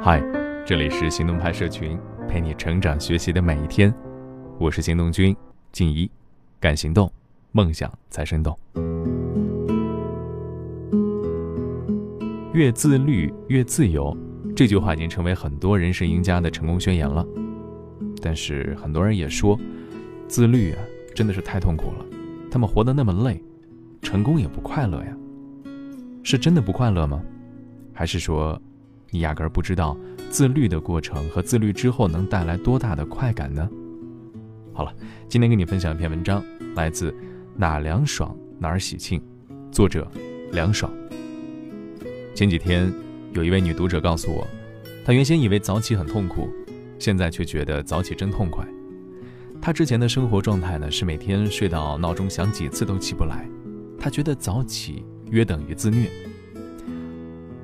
[0.00, 0.22] 嗨，
[0.64, 1.98] 这里是行动派社群，
[2.28, 3.92] 陪你成长学习的每一天。
[4.56, 5.36] 我是行动君
[5.72, 6.08] 静怡，
[6.60, 7.12] 敢行动，
[7.50, 8.56] 梦想才生动。
[12.52, 14.16] 越自律越自由，
[14.54, 17.26] 这句话已经成为很多人生赢家的成功宣言了。
[18.22, 19.58] 但是很多人也说，
[20.28, 20.78] 自律啊，
[21.12, 22.06] 真的是太痛苦了。
[22.48, 23.42] 他们活得那么累，
[24.00, 25.16] 成功也不快乐呀。
[26.22, 27.20] 是真的不快乐吗？
[27.92, 28.60] 还是说？
[29.10, 29.96] 你压根儿不知道
[30.30, 33.68] 自律的过程和自律之后能带来多大的快感呢？
[34.72, 34.94] 好了，
[35.28, 37.14] 今天跟你分享一篇文章，来自
[37.56, 39.20] 哪凉爽哪儿喜庆，
[39.72, 40.06] 作者
[40.52, 40.92] 凉爽。
[42.34, 42.92] 前几天
[43.32, 44.46] 有一位女读者告诉我，
[45.04, 46.48] 她原先以为早起很痛苦，
[46.98, 48.64] 现在却觉得早起真痛快。
[49.60, 53.48] 她之前的生活状态呢是每天睡到闹钟响几次都起不来，
[53.98, 56.08] 她觉得早起约等于自虐。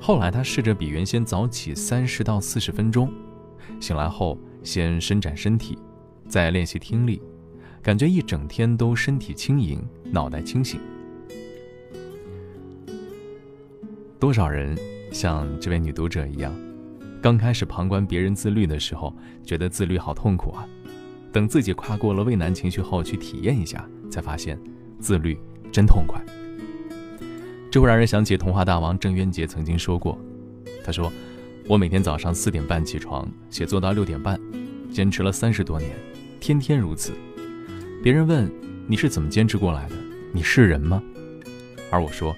[0.00, 3.12] 后来，他试着比原先早起三十到四十分钟，
[3.78, 5.78] 醒来后先伸展身体，
[6.26, 7.20] 再练习听力，
[7.82, 10.80] 感觉一整天都身体轻盈，脑袋清醒。
[14.18, 14.76] 多少人
[15.12, 16.52] 像这位女读者一样，
[17.22, 19.14] 刚开始旁观别人自律的时候，
[19.44, 20.66] 觉得自律好痛苦啊，
[21.30, 24.58] 等自己跨过了畏难情绪后，去体验一下，才发现
[24.98, 25.38] 自律
[25.70, 26.20] 真痛快。
[27.70, 30.18] 这会让人想起童话大王郑渊洁曾经说过
[30.84, 31.12] ：“他说，
[31.68, 34.40] 我每天早上四点半起床，写作到六点半，
[34.90, 35.92] 坚持了三十多年，
[36.40, 37.12] 天天如此。
[38.02, 38.50] 别人问
[38.88, 39.94] 你是怎么坚持过来的？
[40.32, 41.00] 你是人吗？
[41.92, 42.34] 而我说，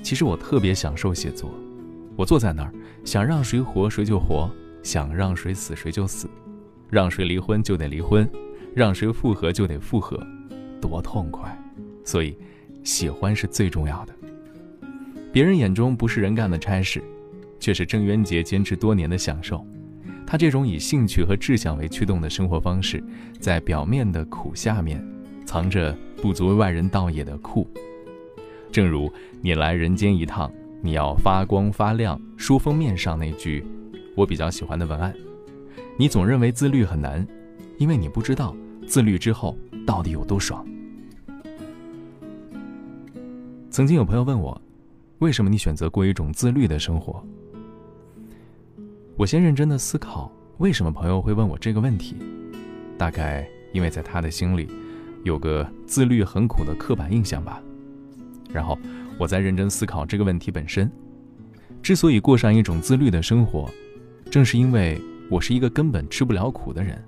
[0.00, 1.50] 其实我特别享受写作。
[2.14, 2.72] 我坐在那儿，
[3.04, 4.48] 想让谁活谁就活，
[4.84, 6.30] 想让谁死谁就死，
[6.88, 8.30] 让谁离婚就得离婚，
[8.76, 10.24] 让谁复合就得复合，
[10.80, 11.50] 多痛快！
[12.04, 12.36] 所以，
[12.84, 14.14] 喜欢是最重要的。”
[15.32, 17.02] 别人眼中不是人干的差事，
[17.58, 19.66] 却是郑渊洁坚持多年的享受。
[20.26, 23.02] 他这种以兴趣和志向为驱动的生活方式，
[23.40, 25.02] 在表面的苦下面，
[25.46, 27.66] 藏着不足为外人道也的酷。
[28.70, 30.52] 正如你来人间一趟，
[30.82, 32.20] 你要发光发亮。
[32.36, 33.64] 书封面上那句
[34.14, 35.14] 我比较喜欢的文案。
[35.98, 37.26] 你总认为自律很难，
[37.78, 38.54] 因为你不知道
[38.86, 39.56] 自律之后
[39.86, 40.62] 到底有多爽。
[43.70, 44.61] 曾经有朋友问我。
[45.22, 47.24] 为什么你选择过一种自律的生活？
[49.16, 50.28] 我先认真的思考，
[50.58, 52.16] 为什么朋友会问我这个问题？
[52.98, 54.66] 大概因为在他的心里，
[55.22, 57.62] 有个自律很苦的刻板印象吧。
[58.52, 58.76] 然后
[59.16, 60.90] 我再认真思考这个问题本身。
[61.84, 63.70] 之所以过上一种自律的生活，
[64.28, 65.00] 正是因为
[65.30, 67.00] 我是一个根本吃不了苦的人。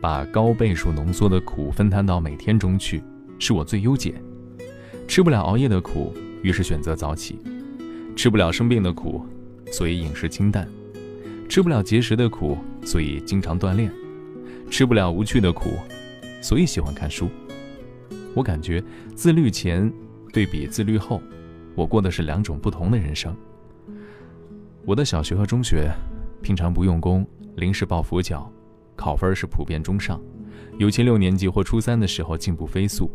[0.00, 3.00] 把高倍数浓缩的苦分摊到每天中去，
[3.38, 4.20] 是我最优解。
[5.06, 6.12] 吃不了熬夜的苦。
[6.42, 7.38] 于是选择早起，
[8.14, 9.24] 吃不了生病的苦，
[9.70, 10.66] 所以饮食清淡；
[11.48, 13.88] 吃不了节食的苦，所以经常锻炼；
[14.70, 15.70] 吃不了无趣的苦，
[16.40, 17.28] 所以喜欢看书。
[18.34, 18.82] 我感觉
[19.14, 19.90] 自律前
[20.32, 21.22] 对比自律后，
[21.74, 23.34] 我过的是两种不同的人生。
[24.84, 25.90] 我的小学和中学，
[26.42, 27.24] 平常不用功，
[27.56, 28.50] 临时抱佛脚，
[28.96, 30.20] 考分是普遍中上，
[30.78, 33.08] 尤其六年级或初三的时候进步飞速，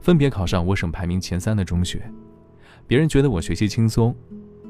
[0.00, 2.02] 分别考上我省排名前三的中学。
[2.88, 4.14] 别人觉得我学习轻松，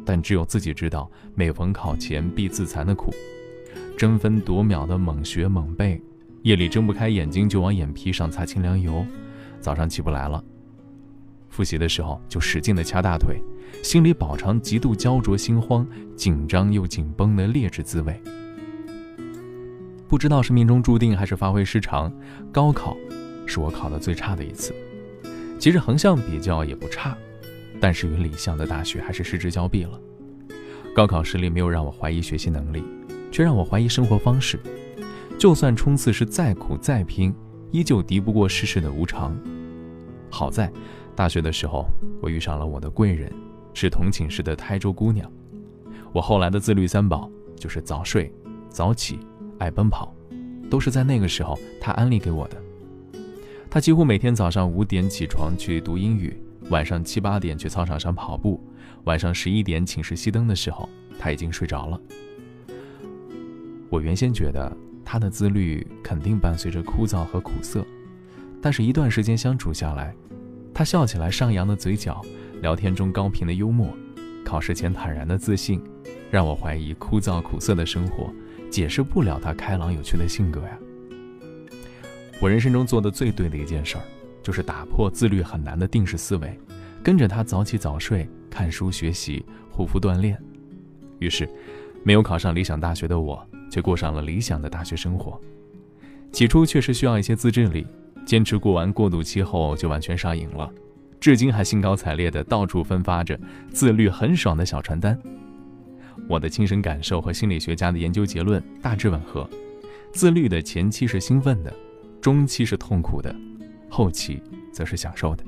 [0.04, 3.12] 但只有自己知道每逢考前必自残的苦，
[3.96, 6.00] 争分夺秒的猛学猛背，
[6.42, 9.04] 夜里睁不开眼睛就往眼皮上擦清凉油，
[9.60, 10.42] 早上起不来了，
[11.50, 13.38] 复习的时候就使劲的掐大腿，
[13.82, 18.18] 心里饱尝极度焦灼心慌、紧张又紧绷的劣质滋味。
[20.08, 22.10] 不知道是命中注定还是发挥失常，
[22.50, 22.96] 高考
[23.44, 24.74] 是我考的最差的一次，
[25.58, 27.14] 其实横向比较也不差。
[27.86, 30.00] 但是与理想的大学还是失之交臂了。
[30.92, 32.82] 高考失利没有让我怀疑学习能力，
[33.30, 34.58] 却让我怀疑生活方式。
[35.38, 37.32] 就算冲刺是再苦再拼，
[37.70, 39.38] 依旧敌不过世事的无常。
[40.28, 40.68] 好在
[41.14, 41.86] 大学的时候，
[42.20, 43.32] 我遇上了我的贵人，
[43.72, 45.30] 是同寝室的台州姑娘。
[46.12, 48.34] 我后来的自律三宝就是早睡、
[48.68, 49.20] 早起、
[49.60, 50.12] 爱奔跑，
[50.68, 52.60] 都是在那个时候她安利给我的。
[53.70, 56.36] 她几乎每天早上五点起床去读英语。
[56.70, 58.60] 晚上七八点去操场上跑步，
[59.04, 62.00] 晚上十一点寝室熄灯的时候，他已经睡着了。
[63.88, 67.86] 我原先觉得他的自律肯定伴随着枯燥和苦涩，
[68.60, 70.12] 但是一段时间相处下来，
[70.74, 72.20] 他笑起来上扬的嘴角，
[72.60, 73.88] 聊天中高频的幽默，
[74.44, 75.80] 考试前坦然的自信，
[76.32, 78.28] 让我怀疑枯燥苦涩的生活
[78.70, 80.78] 解释不了他开朗有趣的性格呀。
[82.40, 84.02] 我人生中做的最对的一件事儿。
[84.46, 86.56] 就是打破自律很难的定式思维，
[87.02, 90.40] 跟着他早起早睡、看书学习、护肤锻炼。
[91.18, 91.48] 于是，
[92.04, 95.40] 没有考上理想大学的我，却过上了理想的大学生活。
[96.30, 97.84] 起初确实需要一些自制力，
[98.24, 100.70] 坚持过完过渡期后就完全上瘾了，
[101.18, 103.36] 至今还兴高采烈地到处分发着
[103.74, 105.20] “自律很爽”的小传单。
[106.28, 109.50] 我的亲身感受和心理学家的研究结论大致吻合：
[110.12, 111.74] 自律的前期是兴奋的，
[112.20, 113.34] 中期是痛苦的，
[113.96, 115.42] 后期则是享受的。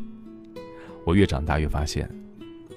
[1.04, 2.08] 我越长大越发现，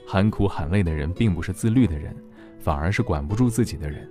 [0.05, 2.13] 喊苦喊累的人并不是自律的人。
[2.59, 4.07] 反而是管不住自己的人。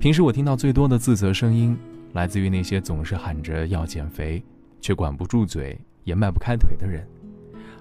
[0.00, 1.76] 平时我听到最多的自责声音，
[2.14, 4.42] 来自于那些总是喊着要减肥，
[4.80, 7.02] 却管不住嘴也迈不开腿的人；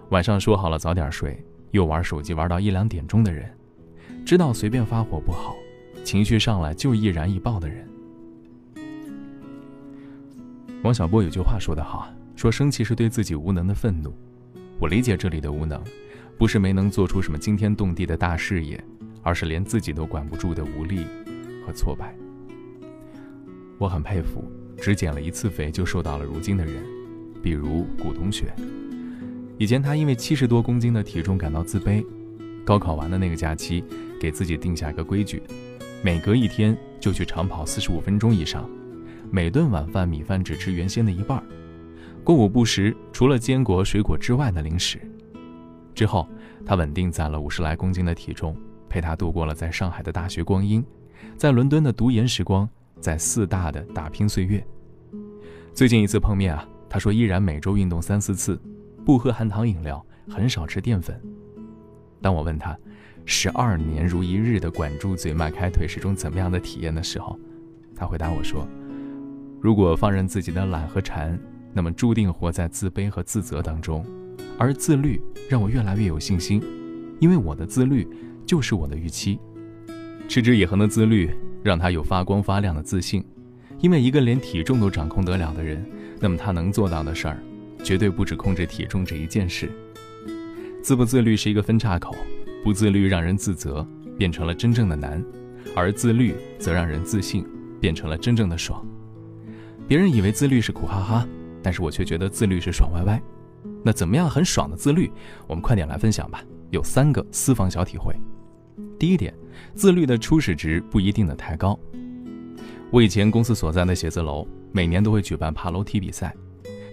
[0.10, 3.45] 晚上说好了早点睡，又玩手机玩到一两点钟的人；
[4.25, 5.56] 知道随便发火不好，
[6.04, 7.88] 情绪上来就易燃易爆的人。
[10.84, 14.11] 王小波有句话说得好，说生气是对自己无能的愤怒。
[14.79, 15.79] 我理解这里的无能，
[16.39, 18.83] 不是没能做出什么惊天动地的大事业。
[19.23, 21.05] 而是连自己都管不住的无力
[21.63, 22.15] 和挫败。
[23.77, 24.43] 我很佩服
[24.81, 26.83] 只减了一次肥就瘦到了如今的人，
[27.43, 28.51] 比如古同学。
[29.59, 32.03] 以前他因为七十多公斤的体重感到自卑，
[32.65, 33.83] 高考完的那个假期，
[34.19, 35.43] 给自己定下一个规矩：
[36.03, 38.67] 每隔一天就去长跑四十五分钟以上，
[39.29, 41.43] 每顿晚饭米饭只吃原先的一半，
[42.23, 45.00] 过午不食除了坚果水果之外的零食。
[45.94, 46.27] 之后，
[46.65, 48.56] 他稳定在了五十来公斤的体重。
[48.88, 50.83] 陪他度过了在上海的大学光阴，
[51.38, 52.68] 在伦敦的读研时光，
[53.00, 54.62] 在四大的打拼岁月。
[55.73, 58.62] 最近一次碰面啊，他说依然每周运动三四次，
[59.06, 61.17] 不喝含糖饮料，很少吃淀粉。
[62.21, 62.77] 当我问他，
[63.24, 67.39] 十二年如一日的管住嘴、迈开腿是种怎么样的体验的时候，
[67.95, 68.67] 他回答我说
[69.62, 71.39] ：“如果放任自己的懒和馋，
[71.73, 74.06] 那么注定活在自卑和自责当中。
[74.57, 76.62] 而自律让我越来越有信心，
[77.19, 78.07] 因为我的自律。”
[78.44, 79.39] 就是我的预期，
[80.27, 81.29] 持之以恒的自律
[81.63, 83.23] 让他有发光发亮的自信。
[83.79, 85.85] 因为一个连体重都掌控得了的人，
[86.19, 87.41] 那么他能做到的事儿，
[87.81, 89.71] 绝对不止控制体重这一件事。
[90.81, 92.13] 自不自律是一个分岔口，
[92.62, 95.21] 不自律让人自责，变成了真正的难；
[95.74, 97.45] 而自律则让人自信，
[97.79, 98.85] 变成了真正的爽。
[99.88, 101.27] 别人以为自律是苦哈哈，
[101.62, 103.22] 但是我却觉得自律是爽歪歪。
[103.84, 105.12] 那怎么样很爽的自律？
[105.48, 108.16] 我们快点来分享吧，有三个私房小体会。
[109.00, 109.34] 第一点，
[109.74, 111.78] 自律的初始值不一定的太高。
[112.92, 116.36] 我以前公司所在的写字楼每年都会举办爬楼梯比赛。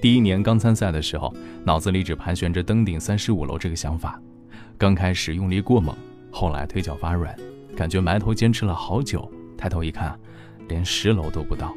[0.01, 1.35] 第一年刚参赛的时候，
[1.65, 4.21] 脑子里只盘旋着登顶三十五楼这个想法。
[4.77, 5.95] 刚开始用力过猛，
[6.31, 7.37] 后来腿脚发软，
[7.77, 10.17] 感觉埋头坚持了好久，抬头一看，
[10.69, 11.75] 连十楼都不到，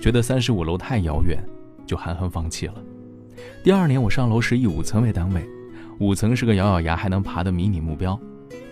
[0.00, 1.44] 觉得三十五楼太遥远，
[1.86, 2.74] 就含恨放弃了。
[3.62, 5.44] 第二年我上楼时以五层为单位，
[5.98, 8.18] 五层是个咬咬牙还能爬的迷你目标。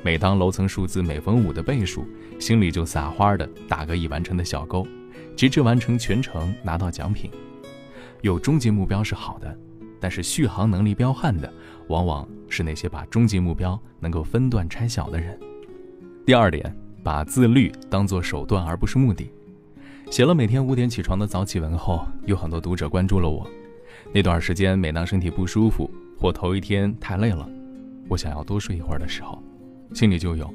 [0.04, 2.04] 每当楼层数字每逢五的倍数，
[2.38, 4.86] 心里就撒花的打个已完成的小勾，
[5.36, 7.30] 直至完成全程拿到奖品。
[8.20, 9.56] 有终极目标是好的，
[10.00, 11.52] 但是续航能力彪悍的，
[11.88, 15.38] 往往是那些把终极目标能够分段拆小的人。
[16.26, 19.30] 第二点，把自律当做手段而不是目的。
[20.12, 23.50] 写了每天五点起床的早起文后，有很多读者关注了我。
[24.12, 27.48] 那段时间，每当身体不舒服或头一天太累了，
[28.10, 29.42] 我想要多睡一会儿的时候。
[29.94, 30.52] 心里就有，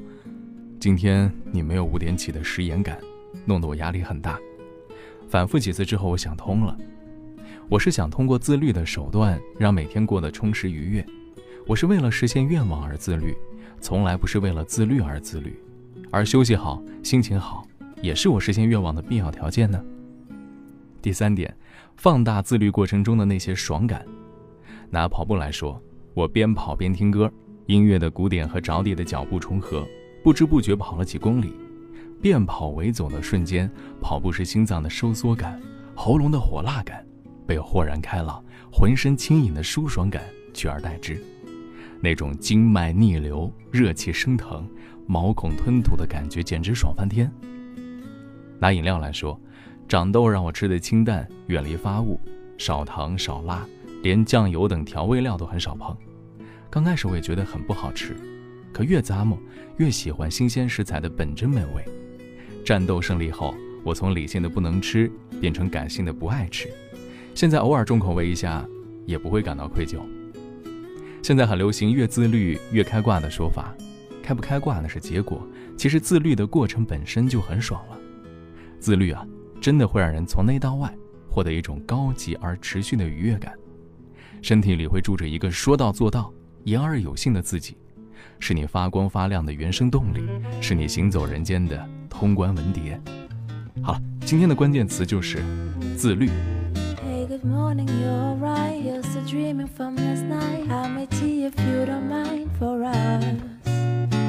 [0.80, 3.00] 今天你没有五点起的食言感，
[3.46, 4.38] 弄得我压力很大。
[5.28, 6.78] 反复几次之后，我想通了，
[7.68, 11.04] 我是想通过自律的手段，让每天过得充实愉悦。
[11.66, 13.36] 我是为了实现愿望而自律，
[13.82, 15.60] 从来不是为了自律而自律。
[16.12, 17.67] 而休息好、心情好，
[18.02, 19.84] 也是我实现愿望的必要条件呢。
[21.02, 21.56] 第三点，
[21.96, 24.06] 放大自律过程中的那些爽感。
[24.90, 25.82] 拿跑步来说，
[26.14, 27.32] 我边跑边听歌。
[27.66, 29.86] 音乐的鼓点和着地的脚步重合，
[30.24, 31.54] 不知不觉跑了几公里。
[32.22, 33.70] 变跑为走的瞬间，
[34.02, 35.62] 跑步时心脏的收缩感，
[35.94, 37.06] 喉咙的火辣感，
[37.46, 40.24] 被豁然开朗、浑身轻盈的舒爽感
[40.54, 41.22] 取而代之。
[42.00, 44.66] 那种经脉逆流、热气升腾、
[45.06, 47.30] 毛孔吞吐的感觉，简直爽翻天。
[48.60, 49.40] 拿饮料来说，
[49.88, 52.20] 长痘让我吃的清淡，远离发物，
[52.58, 53.66] 少糖少辣，
[54.04, 55.96] 连酱油等调味料都很少碰。
[56.70, 58.16] 刚开始我也觉得很不好吃，
[58.74, 59.38] 可越咂摸
[59.78, 61.84] 越喜欢新鲜食材的本真美味。
[62.66, 65.10] 战斗胜利后，我从理性的不能吃
[65.40, 66.68] 变成感性的不爱吃，
[67.34, 68.68] 现在偶尔重口味一下
[69.06, 70.00] 也不会感到愧疚。
[71.24, 73.74] 现在很流行越自律越开挂的说法，
[74.22, 75.42] 开不开挂那是结果，
[75.78, 77.97] 其实自律的过程本身就很爽了。
[78.80, 79.26] 自律啊，
[79.62, 80.94] 真的会让人从内到外
[81.30, 83.54] 获得一种高级而持续的愉悦感，
[84.42, 86.34] 身体里会住着一个说到做到。
[86.64, 87.78] 言而有信的自己，
[88.40, 90.28] 是你发光发亮的原生动力，
[90.60, 93.00] 是你行走人间的通关文牒。
[93.82, 95.42] 好了，今天的关键词就是
[95.96, 96.30] 自律。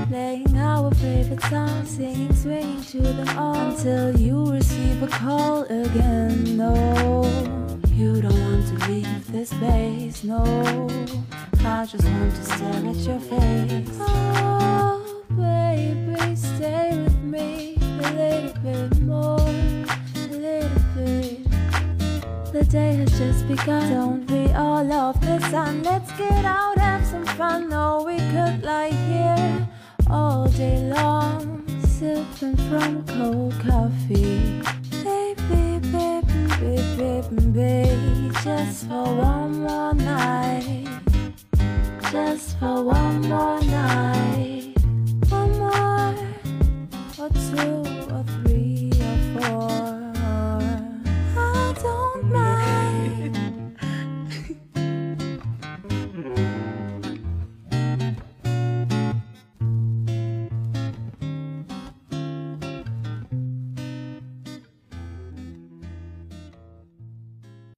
[0.09, 6.57] Playing our favorite song, singing, swinging to them all until you receive a call again.
[6.57, 6.73] No,
[7.93, 10.25] you don't want to leave this space.
[10.25, 10.43] No,
[11.63, 13.99] I just want to stare at your face.
[14.01, 21.45] Oh, baby, stay with me a little bit more, a little bit.
[22.53, 23.91] The day has just begun.
[23.91, 25.83] Don't we all love the sun?
[25.83, 27.69] Let's get out, have some fun.
[27.69, 29.69] No, we could lie here
[30.11, 34.61] all day long, sipping from cold coffee.
[35.05, 40.87] Baby, baby, baby, baby, just for one more night.
[42.11, 44.75] Just for one more night.
[45.29, 46.15] One more
[47.19, 47.78] or two.